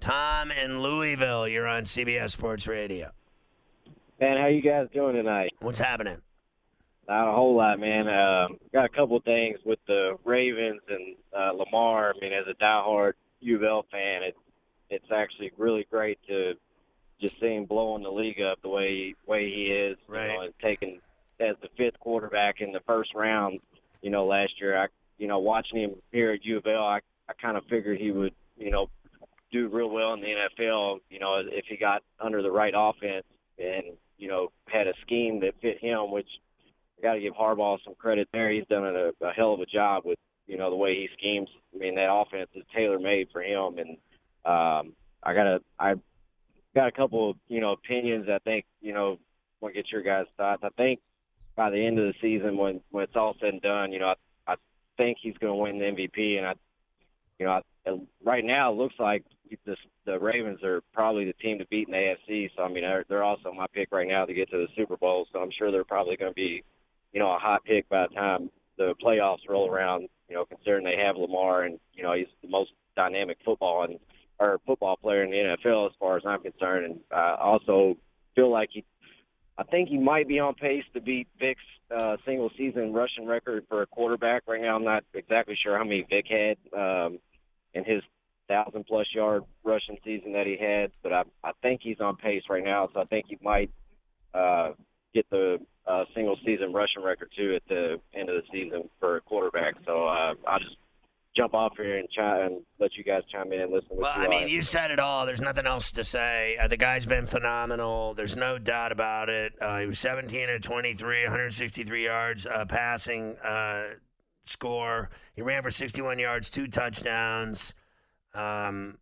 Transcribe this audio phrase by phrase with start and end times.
[0.00, 3.10] Tom in Louisville, you're on CBS Sports Radio.
[4.20, 5.52] Man, how you guys doing tonight?
[5.60, 6.18] What's happening?
[7.08, 8.08] Not a whole lot, man.
[8.08, 12.14] Um, got a couple things with the Ravens and uh, Lamar.
[12.16, 14.36] I mean, as a diehard U of L fan, it,
[14.90, 16.54] it's actually really great to
[17.20, 20.28] just see him blowing the league up the way way he is, Right.
[20.30, 21.00] you know, and taking
[21.40, 23.60] as the fifth quarterback in the first round.
[24.02, 24.86] You know, last year, I
[25.18, 28.10] you know watching him here at U of L, I I kind of figured he
[28.12, 28.88] would you know
[29.52, 31.00] do real well in the NFL.
[31.10, 33.24] You know, if he got under the right offense
[33.58, 36.28] and you know had a scheme that fit him, which
[36.98, 38.50] I got to give Harbaugh some credit there.
[38.50, 41.48] He's done a, a hell of a job with you know the way he schemes.
[41.74, 43.90] I mean that offense is tailor made for him, and
[44.44, 45.94] um, I got a I
[46.74, 48.26] got a couple of you know opinions.
[48.28, 49.18] I think you know
[49.60, 50.62] want to get your guys' thoughts.
[50.64, 51.00] I think
[51.56, 54.14] by the end of the season, when when it's all said and done, you know
[54.46, 54.54] I, I
[54.96, 56.54] think he's going to win the MVP, and I
[57.40, 59.24] you know I, right now it looks like
[59.66, 62.50] the the Ravens are probably the team to beat in the AFC.
[62.56, 64.96] So I mean they're, they're also my pick right now to get to the Super
[64.96, 65.26] Bowl.
[65.32, 66.62] So I'm sure they're probably going to be
[67.12, 70.08] you know, a hot pick by the time the playoffs roll around.
[70.28, 73.98] You know, considering they have Lamar and you know he's the most dynamic football and
[74.38, 76.86] or football player in the NFL as far as I'm concerned.
[76.86, 77.96] And I also
[78.34, 78.84] feel like he,
[79.58, 81.60] I think he might be on pace to beat Vic's
[81.94, 84.44] uh, single season rushing record for a quarterback.
[84.46, 87.18] Right now, I'm not exactly sure how many Vic had um,
[87.74, 88.02] in his
[88.48, 92.42] thousand plus yard rushing season that he had, but I, I think he's on pace
[92.50, 92.88] right now.
[92.92, 93.70] So I think he might
[94.34, 94.72] uh,
[95.14, 99.16] get the uh, single season rushing record too at the end of the season for
[99.16, 99.74] a quarterback.
[99.86, 100.76] So uh, I'll just
[101.36, 103.90] jump off here and try and let you guys chime in and listen.
[103.92, 105.26] Well, I mean, you said it all.
[105.26, 106.56] There's nothing else to say.
[106.60, 108.14] Uh, the guy's been phenomenal.
[108.14, 109.52] There's no doubt about it.
[109.60, 113.90] Uh, he was 17 of 23, 163 yards uh, passing uh,
[114.44, 115.10] score.
[115.34, 117.74] He ran for 61 yards, two touchdowns.
[118.34, 118.98] Um,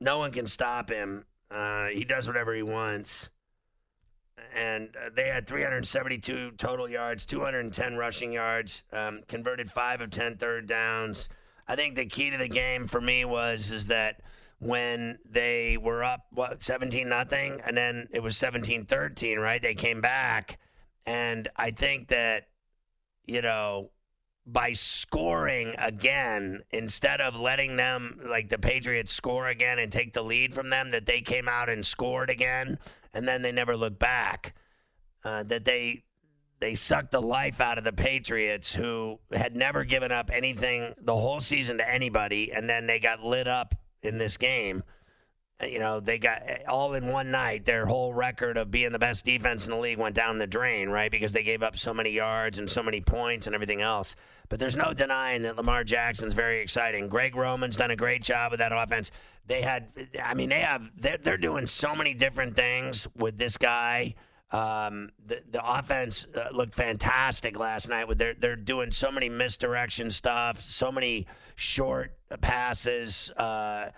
[0.00, 1.24] no one can stop him.
[1.50, 3.28] Uh, he does whatever he wants.
[4.54, 10.36] And uh, they had 372 total yards, 210 rushing yards, um, converted five of 10
[10.36, 11.28] third downs.
[11.66, 14.20] I think the key to the game for me was is that
[14.58, 19.60] when they were up what 17 nothing and then it was 17-13, right?
[19.60, 20.58] They came back
[21.06, 22.48] and I think that
[23.26, 23.90] you know
[24.46, 30.22] by scoring again instead of letting them like the Patriots score again and take the
[30.22, 32.78] lead from them that they came out and scored again
[33.14, 34.54] and then they never looked back
[35.24, 36.02] uh, that they
[36.60, 41.14] they sucked the life out of the Patriots, who had never given up anything the
[41.14, 44.82] whole season to anybody, and then they got lit up in this game.
[45.62, 47.64] Uh, You know, they got all in one night.
[47.64, 50.88] Their whole record of being the best defense in the league went down the drain,
[50.88, 51.10] right?
[51.10, 54.16] Because they gave up so many yards and so many points and everything else.
[54.48, 57.08] But there's no denying that Lamar Jackson's very exciting.
[57.08, 59.10] Greg Roman's done a great job with that offense.
[59.46, 59.88] They had,
[60.22, 64.14] I mean, they have, they're, they're doing so many different things with this guy.
[64.50, 68.06] Um, the the offense uh, looked fantastic last night.
[68.06, 71.26] With they're they're doing so many misdirection stuff, so many
[71.56, 73.90] short passes, uh,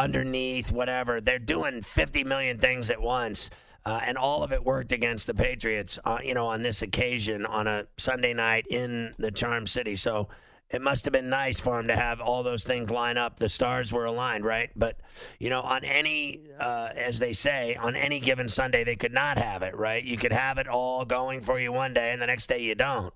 [0.00, 1.20] underneath, whatever.
[1.20, 3.50] They're doing fifty million things at once.
[3.86, 7.46] Uh, and all of it worked against the Patriots, uh, you know, on this occasion
[7.46, 9.96] on a Sunday night in the Charm City.
[9.96, 10.28] So
[10.68, 13.38] it must have been nice for him to have all those things line up.
[13.38, 14.70] The stars were aligned, right?
[14.76, 15.00] But
[15.38, 19.38] you know, on any, uh, as they say, on any given Sunday, they could not
[19.38, 20.04] have it, right?
[20.04, 22.74] You could have it all going for you one day, and the next day you
[22.74, 23.14] don't.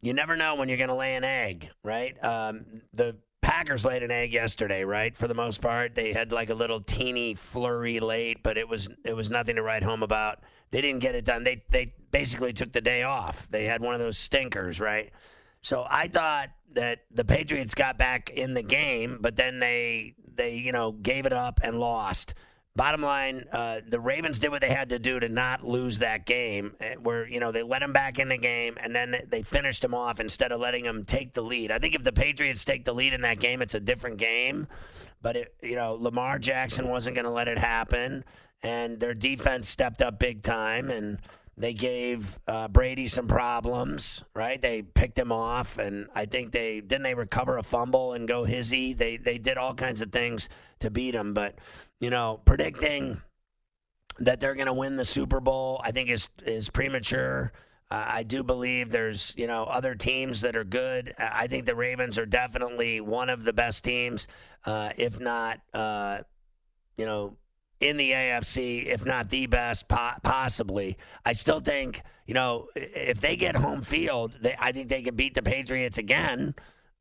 [0.00, 2.16] You never know when you're going to lay an egg, right?
[2.22, 3.16] Um, the
[3.48, 5.16] Packers laid an egg yesterday, right?
[5.16, 8.90] For the most part, they had like a little teeny flurry late, but it was
[9.06, 10.40] it was nothing to write home about.
[10.70, 11.44] They didn't get it done.
[11.44, 13.48] They they basically took the day off.
[13.50, 15.10] They had one of those stinkers, right?
[15.62, 20.56] So I thought that the Patriots got back in the game, but then they they
[20.56, 22.34] you know gave it up and lost.
[22.76, 26.26] Bottom line, uh, the Ravens did what they had to do to not lose that
[26.26, 26.76] game.
[26.80, 29.82] eh, Where you know they let him back in the game and then they finished
[29.82, 31.72] him off instead of letting him take the lead.
[31.72, 34.68] I think if the Patriots take the lead in that game, it's a different game.
[35.20, 38.24] But it, you know, Lamar Jackson wasn't going to let it happen,
[38.62, 41.18] and their defense stepped up big time and
[41.58, 44.62] They gave uh, Brady some problems, right?
[44.62, 48.44] They picked him off, and I think they didn't they recover a fumble and go
[48.44, 48.92] hizzy.
[48.92, 51.58] They they did all kinds of things to beat him, but
[51.98, 53.20] you know, predicting
[54.20, 57.52] that they're going to win the Super Bowl, I think is is premature.
[57.90, 61.12] Uh, I do believe there's you know other teams that are good.
[61.18, 64.28] I think the Ravens are definitely one of the best teams,
[64.64, 66.18] uh, if not uh,
[66.96, 67.36] you know
[67.80, 70.96] in the AFC, if not the best, po- possibly.
[71.24, 75.14] I still think, you know, if they get home field, they, I think they can
[75.14, 76.54] beat the Patriots again.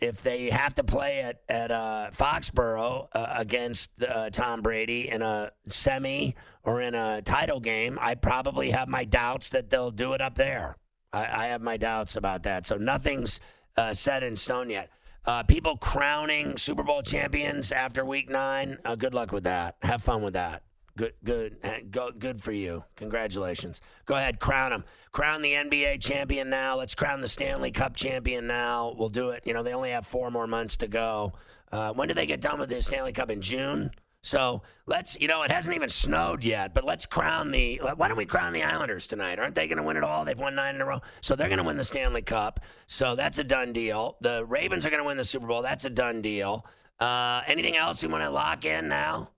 [0.00, 5.22] If they have to play at at uh, Foxborough uh, against uh, Tom Brady in
[5.22, 10.12] a semi or in a title game, I probably have my doubts that they'll do
[10.12, 10.76] it up there.
[11.12, 12.64] I, I have my doubts about that.
[12.64, 13.40] So nothing's
[13.76, 14.90] uh, set in stone yet.
[15.24, 18.78] Uh, people crowning Super Bowl champions after Week Nine.
[18.84, 19.76] Uh, good luck with that.
[19.82, 20.62] Have fun with that.
[20.96, 22.82] Good, good, uh, go, good for you.
[22.96, 23.80] Congratulations.
[24.04, 24.84] Go ahead, crown them.
[25.12, 26.76] Crown the NBA champion now.
[26.76, 28.94] Let's crown the Stanley Cup champion now.
[28.98, 29.42] We'll do it.
[29.46, 31.34] You know, they only have four more months to go.
[31.70, 33.90] Uh, when do they get done with the Stanley Cup in June?
[34.28, 37.80] So let's, you know, it hasn't even snowed yet, but let's crown the.
[37.96, 39.38] Why don't we crown the Islanders tonight?
[39.38, 40.26] Aren't they going to win it all?
[40.26, 42.60] They've won nine in a row, so they're going to win the Stanley Cup.
[42.86, 44.18] So that's a done deal.
[44.20, 45.62] The Ravens are going to win the Super Bowl.
[45.62, 46.66] That's a done deal.
[47.00, 49.30] Uh, anything else we want to lock in now?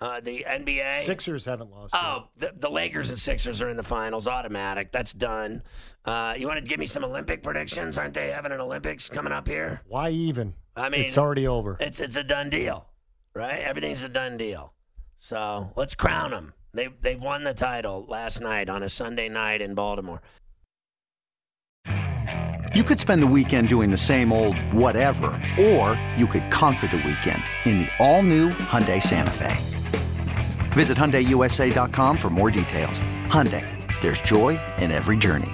[0.00, 1.94] Uh, the NBA Sixers haven't lost.
[1.96, 4.90] Oh, the, the Lakers and Sixers are in the finals, automatic.
[4.90, 5.62] That's done.
[6.04, 7.96] Uh, you want to give me some Olympic predictions?
[7.96, 9.82] Aren't they having an Olympics coming up here?
[9.86, 10.54] Why even?
[10.74, 11.76] I mean, it's already over.
[11.78, 12.88] It's it's a done deal,
[13.34, 13.60] right?
[13.60, 14.72] Everything's a done deal.
[15.18, 16.54] So let's crown them.
[16.74, 20.22] They they've won the title last night on a Sunday night in Baltimore.
[22.74, 25.28] You could spend the weekend doing the same old whatever,
[25.60, 29.54] or you could conquer the weekend in the all-new Hyundai Santa Fe.
[30.70, 33.02] Visit HyundaiUSA.com for more details.
[33.26, 33.66] Hyundai,
[34.00, 35.52] there's joy in every journey.